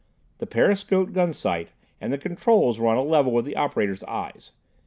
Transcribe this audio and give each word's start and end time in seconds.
The 0.39 0.47
periscopic 0.47 1.13
gun 1.13 1.31
sight 1.31 1.69
and 2.01 2.11
the 2.11 2.17
controls 2.17 2.79
were 2.79 2.87
on 2.87 2.97
a 2.97 3.03
level 3.03 3.31
with 3.31 3.45
the 3.45 3.55
operator's 3.55 4.03
eyes. 4.05 4.51